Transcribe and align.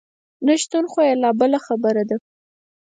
نشتون 0.47 0.85
خو 0.91 0.99
یې 1.07 1.13
لا 1.21 1.29
بله 1.39 1.57
خبره 1.67 2.03
ده. 2.09 2.17